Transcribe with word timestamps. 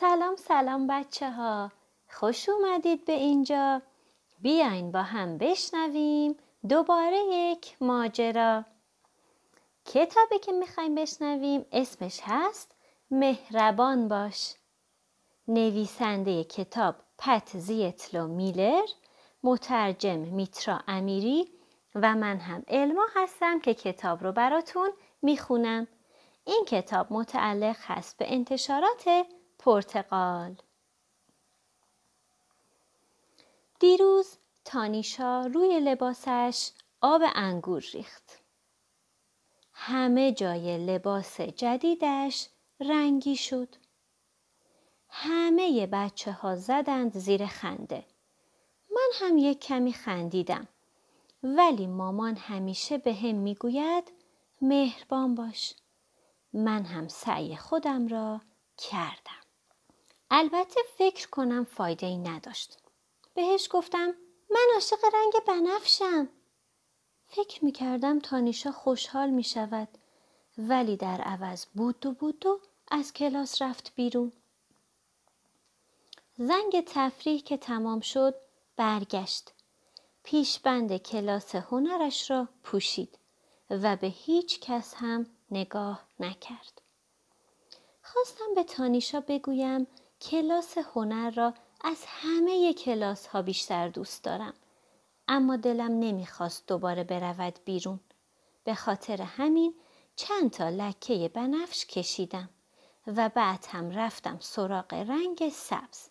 سلام 0.00 0.36
سلام 0.36 0.86
بچه 0.86 1.30
ها 1.30 1.72
خوش 2.08 2.48
اومدید 2.48 3.04
به 3.04 3.12
اینجا. 3.12 3.82
بیاین 4.42 4.92
با 4.92 5.02
هم 5.02 5.38
بشنویم 5.38 6.36
دوباره 6.68 7.18
یک 7.18 7.76
ماجرا. 7.80 8.64
کتابی 9.84 10.38
که 10.38 10.52
می‌خوایم 10.52 10.94
بشنویم 10.94 11.66
اسمش 11.72 12.20
هست 12.24 12.74
مهربان 13.10 14.08
باش. 14.08 14.54
نویسنده 15.48 16.44
کتاب 16.44 16.94
پت 17.18 17.58
زیتلو 17.58 18.28
میلر 18.28 18.86
مترجم 19.42 20.18
میترا 20.18 20.80
امیری 20.88 21.48
و 21.94 22.14
من 22.14 22.36
هم 22.36 22.62
علما 22.68 23.06
هستم 23.14 23.60
که 23.60 23.74
کتاب 23.74 24.24
رو 24.24 24.32
براتون 24.32 24.90
می‌خونم. 25.22 25.86
این 26.44 26.64
کتاب 26.68 27.06
متعلق 27.10 27.76
هست 27.80 28.18
به 28.18 28.34
انتشارات 28.34 29.26
پرتقال 29.62 30.56
دیروز 33.80 34.36
تانیشا 34.64 35.46
روی 35.46 35.80
لباسش 35.80 36.70
آب 37.00 37.22
انگور 37.34 37.84
ریخت. 37.92 38.38
همه 39.72 40.32
جای 40.32 40.86
لباس 40.86 41.40
جدیدش 41.40 42.48
رنگی 42.80 43.36
شد. 43.36 43.68
همه 45.08 45.86
بچه 45.86 46.32
ها 46.32 46.56
زدند 46.56 47.18
زیر 47.18 47.46
خنده. 47.46 48.04
من 48.90 49.10
هم 49.14 49.38
یک 49.38 49.60
کمی 49.60 49.92
خندیدم. 49.92 50.68
ولی 51.42 51.86
مامان 51.86 52.36
همیشه 52.36 52.98
به 52.98 53.14
هم 53.14 53.34
می‌گوید 53.34 54.12
مهربان 54.60 55.34
باش. 55.34 55.74
من 56.52 56.84
هم 56.84 57.08
سعی 57.08 57.56
خودم 57.56 58.08
را 58.08 58.40
کردم. 58.78 59.39
البته 60.30 60.80
فکر 60.98 61.28
کنم 61.28 61.64
فایده 61.64 62.06
ای 62.06 62.18
نداشت. 62.18 62.78
بهش 63.34 63.68
گفتم 63.70 64.14
من 64.50 64.66
عاشق 64.74 64.98
رنگ 65.14 65.32
بنفشم. 65.46 66.28
فکر 67.26 67.64
می 67.64 67.72
کردم 67.72 68.18
تانیشا 68.18 68.72
خوشحال 68.72 69.30
می 69.30 69.44
شود 69.44 69.88
ولی 70.58 70.96
در 70.96 71.20
عوض 71.20 71.66
بود 71.74 72.06
و 72.06 72.12
بود 72.12 72.46
و 72.46 72.60
از 72.90 73.12
کلاس 73.12 73.62
رفت 73.62 73.92
بیرون. 73.94 74.32
زنگ 76.38 76.84
تفریح 76.86 77.42
که 77.42 77.56
تمام 77.56 78.00
شد 78.00 78.34
برگشت. 78.76 79.52
پیشبند 80.22 80.96
کلاس 80.96 81.54
هنرش 81.54 82.30
را 82.30 82.48
پوشید 82.62 83.18
و 83.70 83.96
به 83.96 84.06
هیچ 84.06 84.60
کس 84.60 84.94
هم 84.94 85.26
نگاه 85.50 86.04
نکرد. 86.20 86.82
خواستم 88.02 88.54
به 88.54 88.64
تانیشا 88.64 89.20
بگویم 89.20 89.86
کلاس 90.20 90.78
هنر 90.78 91.30
را 91.30 91.54
از 91.80 92.04
همه 92.06 92.74
کلاس 92.74 93.26
ها 93.26 93.42
بیشتر 93.42 93.88
دوست 93.88 94.24
دارم. 94.24 94.54
اما 95.28 95.56
دلم 95.56 95.98
نمی‌خواست 95.98 96.66
دوباره 96.66 97.04
برود 97.04 97.58
بیرون. 97.64 98.00
به 98.64 98.74
خاطر 98.74 99.22
همین 99.22 99.74
چند 100.16 100.50
تا 100.50 100.68
لکه 100.68 101.30
بنفش 101.34 101.86
کشیدم 101.86 102.50
و 103.06 103.28
بعد 103.28 103.66
هم 103.68 103.90
رفتم 103.90 104.38
سراغ 104.40 104.94
رنگ 104.94 105.48
سبز. 105.48 106.08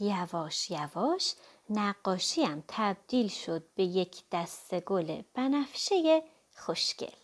یواش 0.00 0.70
یواش 0.70 1.34
نقاشیم 1.70 2.64
تبدیل 2.68 3.28
شد 3.28 3.64
به 3.74 3.84
یک 3.84 4.22
دست 4.32 4.80
گل 4.80 5.22
بنفشه 5.34 6.22
خوشگل. 6.56 7.16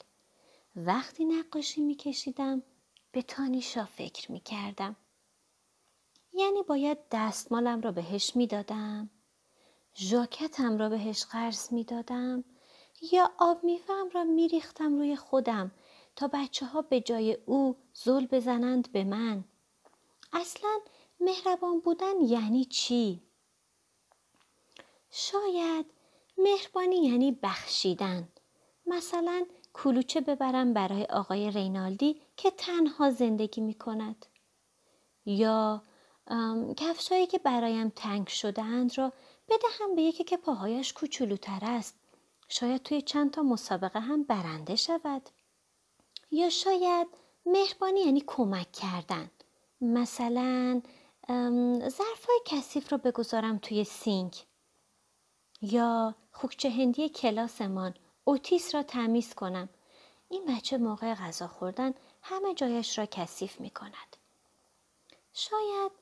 وقتی 0.77 1.25
نقاشی 1.25 1.81
میکشیدم 1.81 2.63
به 3.13 3.23
تانیشا 3.23 3.85
فکر 3.85 4.33
می‌کردم. 4.33 4.97
یعنی 6.35 6.63
باید 6.63 6.99
دستمالم 7.11 7.81
را 7.81 7.93
بهش 7.93 8.37
می‌دادم. 8.37 9.11
ژاکتم 9.97 10.79
را 10.79 10.89
بهش 10.89 11.25
قرض 11.25 11.73
می‌دادم. 11.73 12.45
یا 13.13 13.31
آب 13.39 13.65
میوهام 13.65 14.11
را 14.13 14.25
میریختم 14.25 14.99
روی 14.99 15.17
خودم 15.17 15.73
تا 16.17 16.31
بچه 16.33 16.67
ها 16.67 16.83
به 16.83 17.01
جای 17.01 17.39
او 17.47 17.77
زل 17.95 18.27
بزنند 18.27 18.93
به 18.93 19.05
من. 19.05 19.45
اصلا 20.33 20.79
مهربان 21.21 21.81
بودن 21.81 22.21
یعنی 22.21 22.65
چی؟ 22.65 23.23
شاید 25.11 25.87
مهربانی 26.39 26.97
یعنی 26.97 27.33
بخشیدن. 27.43 28.29
مثلا 28.87 29.47
کلوچه 29.75 30.21
ببرم 30.21 30.75
برای 30.75 31.05
آقای 31.05 31.51
رینالدی 31.51 32.21
که 32.37 32.51
تنها 32.51 33.11
زندگی 33.11 33.61
می 33.61 33.75
کند 33.75 34.27
یا 35.27 35.83
کفشایی 36.77 37.27
که 37.27 37.39
برایم 37.39 37.89
تنگ 37.89 38.29
شدهاند 38.29 38.99
را 38.99 39.13
بدهم 39.49 39.95
به 39.95 40.03
یکی 40.03 40.25
که 40.25 40.37
پاهایش 40.37 40.93
کوچولوتر 40.93 41.59
است. 41.63 41.95
شاید 42.49 42.83
توی 42.83 43.03
چند 43.03 43.31
تا 43.31 43.43
مسابقه 43.43 44.01
هم 44.01 44.23
برنده 44.23 44.77
شود. 44.77 45.23
یا 46.31 46.51
شاید 46.51 47.07
مهربانی 47.47 48.01
یعنی 48.01 48.25
کمک 48.27 48.73
کردن. 48.73 49.31
مثلا 49.81 50.83
ظرفای 51.89 52.41
کثیف 52.45 52.93
رو 52.93 52.99
بگذارم 52.99 53.59
توی 53.59 53.85
سینک. 53.85 54.45
یا 55.63 56.15
خوکچه 56.33 56.71
هندی 56.71 57.09
کلاسمان 57.09 57.95
اوتیس 58.25 58.75
را 58.75 58.83
تمیز 58.83 59.35
کنم. 59.35 59.69
این 60.29 60.57
بچه 60.57 60.79
موقع 60.79 61.15
غذا 61.15 61.49
خوردن 61.49 61.95
همه 62.23 62.55
جایش 62.55 62.99
را 62.99 63.07
کثیف 63.07 63.61
می 63.61 63.71
کند. 63.71 64.17
شاید 65.33 65.93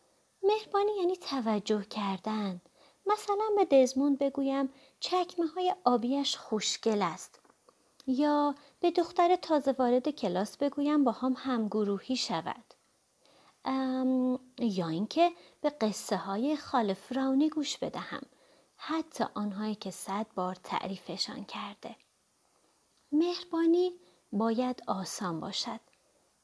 مهربانی 0.42 0.92
یعنی 0.98 1.16
توجه 1.16 1.82
کردن. 1.82 2.60
مثلا 3.06 3.44
به 3.56 3.64
دزموند 3.64 4.18
بگویم 4.18 4.68
چکمه 5.00 5.46
های 5.46 5.74
آبیش 5.84 6.36
خوشگل 6.36 7.02
است. 7.02 7.40
یا 8.06 8.54
به 8.80 8.90
دختر 8.90 9.36
تازه 9.36 9.72
وارد 9.72 10.08
کلاس 10.08 10.56
بگویم 10.56 11.04
با 11.04 11.12
هم 11.12 11.34
همگروهی 11.38 12.16
شود. 12.16 12.74
یا 14.58 14.88
اینکه 14.88 15.32
به 15.60 15.70
قصه 15.70 16.16
های 16.16 16.56
خال 16.56 16.94
فراونی 16.94 17.48
گوش 17.48 17.78
بدهم. 17.78 18.22
حتی 18.76 19.24
آنهایی 19.34 19.74
که 19.74 19.90
صد 19.90 20.26
بار 20.34 20.54
تعریفشان 20.54 21.44
کرده. 21.44 21.96
مهربانی 23.12 23.92
باید 24.32 24.82
آسان 24.86 25.40
باشد. 25.40 25.80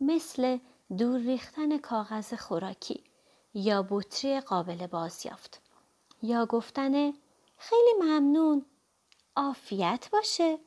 مثل 0.01 0.59
دور 0.99 1.21
ریختن 1.21 1.79
کاغذ 1.79 2.35
خوراکی. 2.35 3.05
یا 3.55 3.87
بطری 3.91 4.41
قابل 4.41 4.87
بازیافت 4.87 5.63
یا 6.23 6.47
گفتن 6.47 7.13
خیلی 7.57 7.93
ممنون 8.01 8.67
عافیت 9.37 10.09
باشه 10.13 10.59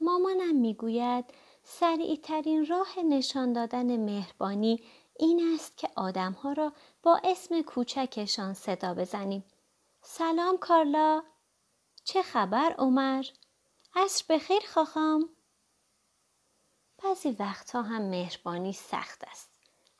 مامانم 0.00 0.56
می‌گوید 0.56 1.24
سریع 1.62 2.16
ترین 2.16 2.66
راه 2.66 2.98
نشان 2.98 3.52
دادن 3.52 3.96
مهربانی 3.96 4.82
این 5.18 5.54
است 5.54 5.76
که 5.76 5.88
آدمها 5.96 6.52
را 6.52 6.72
با 7.02 7.20
اسم 7.24 7.62
کوچکشان 7.62 8.54
صدا 8.54 8.94
بزنیم. 8.94 9.44
سلام 10.02 10.58
کارلا. 10.58 11.22
چه 12.04 12.22
خبر 12.22 12.74
عمر؟ 12.78 13.24
عصر 13.94 14.24
بخیر 14.28 14.62
خواهم. 14.72 15.28
بعضی 17.04 17.30
وقتها 17.30 17.82
هم 17.82 18.02
مهربانی 18.02 18.72
سخت 18.72 19.24
است. 19.24 19.49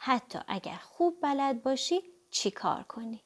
حتی 0.03 0.39
اگر 0.49 0.77
خوب 0.77 1.19
بلد 1.23 1.63
باشی 1.63 2.03
چی 2.31 2.51
کار 2.51 2.83
کنی؟ 2.83 3.23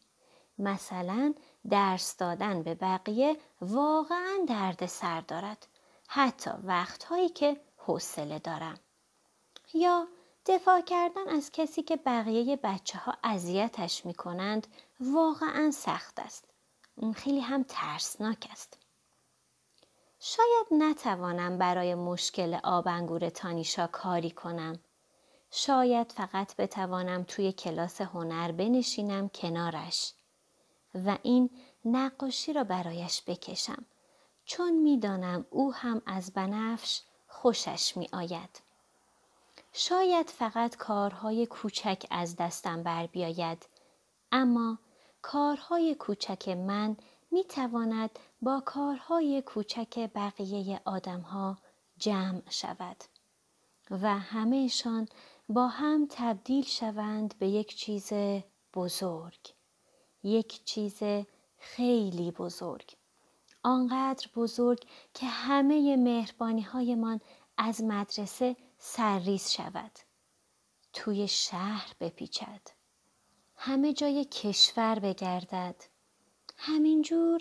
مثلا 0.59 1.35
درس 1.71 2.17
دادن 2.17 2.63
به 2.63 2.75
بقیه 2.75 3.37
واقعا 3.61 4.39
درد 4.49 4.87
سر 4.87 5.21
دارد. 5.21 5.67
حتی 6.09 6.51
وقتهایی 6.65 7.29
که 7.29 7.61
حوصله 7.77 8.39
دارم. 8.39 8.79
یا 9.75 10.09
دفاع 10.47 10.81
کردن 10.81 11.29
از 11.29 11.51
کسی 11.53 11.83
که 11.83 11.97
بقیه 11.97 12.57
بچه 12.57 12.99
ها 12.99 13.15
اذیتش 13.25 14.07
می 14.07 14.15
کنند 14.15 14.67
واقعا 15.01 15.71
سخت 15.71 16.19
است. 16.19 16.45
اون 16.95 17.13
خیلی 17.13 17.41
هم 17.41 17.65
ترسناک 17.69 18.49
است. 18.51 18.79
شاید 20.21 20.67
نتوانم 20.71 21.59
برای 21.59 21.95
مشکل 21.95 22.59
آبنگور 22.63 23.29
تانیشا 23.29 23.87
کاری 23.87 24.31
کنم 24.31 24.79
شاید 25.57 26.13
فقط 26.13 26.57
بتوانم 26.57 27.23
توی 27.23 27.53
کلاس 27.53 28.01
هنر 28.01 28.53
بنشینم 28.53 29.29
کنارش 29.29 30.13
و 30.95 31.19
این 31.23 31.51
نقاشی 31.85 32.53
را 32.53 32.65
برایش 32.65 33.23
بکشم 33.27 33.85
چون 34.45 34.73
می‌دانم 34.73 35.47
او 35.51 35.75
هم 35.75 36.03
از 36.07 36.33
بنفش 36.33 37.03
خوشش 37.27 37.97
می 37.97 38.09
آید. 38.13 38.63
شاید 39.73 40.31
فقط 40.31 40.77
کارهای 40.77 41.47
کوچک 41.47 42.07
از 42.11 42.37
دستم 42.37 42.83
بر 42.83 43.07
بیاید 43.07 43.69
اما 44.33 44.79
کارهای 45.23 45.95
کوچک 45.95 46.49
من 46.49 46.97
می 47.31 47.45
تواند 47.45 48.19
با 48.43 48.63
کارهای 48.67 49.43
کوچک 49.43 50.11
بقیه 50.15 50.81
آدمها 50.85 51.59
جمع 51.99 52.43
شود 52.51 52.97
و 53.91 54.19
همهشان 54.19 55.09
با 55.49 55.69
هم 55.69 56.07
تبدیل 56.11 56.65
شوند 56.65 57.35
به 57.39 57.49
یک 57.49 57.77
چیز 57.77 58.13
بزرگ. 58.75 59.55
یک 60.23 60.65
چیز 60.65 61.03
خیلی 61.59 62.31
بزرگ. 62.31 62.97
آنقدر 63.63 64.27
بزرگ 64.37 64.87
که 65.15 65.27
همه 65.27 65.97
مهربانی 65.97 66.63
هایمان 66.63 67.21
از 67.57 67.83
مدرسه 67.85 68.57
سرریز 68.79 69.51
شود. 69.51 69.99
توی 70.93 71.29
شهر 71.29 71.93
بپیچد. 72.01 72.61
همه 73.57 73.93
جای 73.93 74.25
کشور 74.25 74.99
بگردد. 74.99 75.85
همینجور 76.57 77.41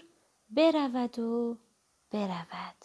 برود 0.49 1.19
و 1.19 1.57
برود. 2.11 2.75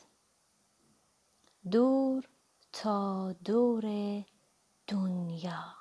دور 1.71 2.29
تا 2.73 3.33
دور 3.33 3.85
دنیا. 4.89 5.75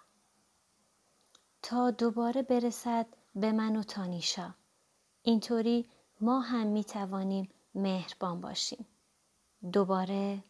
تا 1.62 1.92
دوباره 1.92 2.42
برسد 2.42 3.07
به 3.36 3.51
من 3.51 3.75
و 3.75 3.83
تانیشا. 3.83 4.54
اینطوری 5.24 5.89
ما 6.21 6.39
هم 6.39 6.68
می 6.68 6.83
توانیم 6.83 7.50
مهربان 7.75 8.42
باشیم. 8.42 8.88
دوباره 9.74 10.44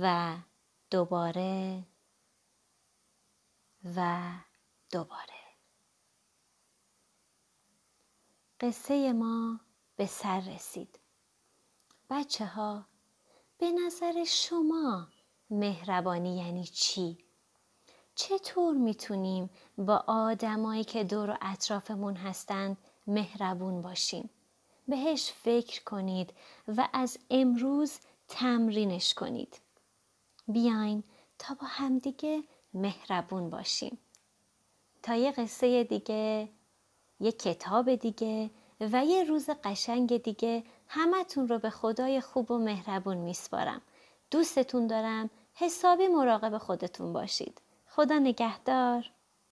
و 0.00 0.36
دوباره 0.90 1.84
و 3.96 4.30
دوباره. 4.92 5.38
قصه 8.60 9.12
ما 9.12 9.60
به 9.96 10.06
سر 10.06 10.40
رسید. 10.40 10.98
بچه 12.10 12.46
ها 12.46 12.86
به 13.58 13.72
نظر 13.72 14.24
شما 14.24 15.08
مهربانی 15.50 16.36
یعنی 16.36 16.64
چی؟ 16.64 17.18
چطور 18.14 18.74
می‌تونیم 18.74 19.50
با 19.78 20.04
آدمایی 20.06 20.84
که 20.84 21.04
دور 21.04 21.30
و 21.30 21.36
اطرافمون 21.42 22.16
هستند 22.16 22.76
مهربون 23.06 23.82
باشیم؟ 23.82 24.30
بهش 24.88 25.32
فکر 25.32 25.84
کنید 25.84 26.32
و 26.68 26.88
از 26.92 27.18
امروز 27.30 27.98
تمرینش 28.28 29.14
کنید. 29.14 29.60
بیاین 30.48 31.04
تا 31.38 31.54
با 31.54 31.66
همدیگه 31.66 32.42
مهربون 32.74 33.50
باشیم. 33.50 33.98
تا 35.02 35.14
یه 35.14 35.32
قصه 35.32 35.84
دیگه، 35.84 36.48
یه 37.20 37.32
کتاب 37.32 37.94
دیگه 37.94 38.50
و 38.80 39.04
یه 39.04 39.24
روز 39.24 39.50
قشنگ 39.64 40.22
دیگه 40.22 40.64
همتون 40.88 41.48
رو 41.48 41.58
به 41.58 41.70
خدای 41.70 42.20
خوب 42.20 42.50
و 42.50 42.58
مهربون 42.58 43.16
میسپارم. 43.16 43.82
دوستتون 44.30 44.86
دارم 44.86 45.30
حسابی 45.54 46.08
مراقب 46.08 46.58
خودتون 46.58 47.12
باشید. 47.12 47.62
خدا 47.86 48.18
نگهدار. 48.18 49.10